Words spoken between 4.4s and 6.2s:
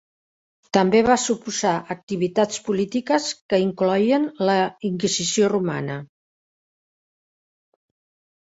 la Inquisició romana.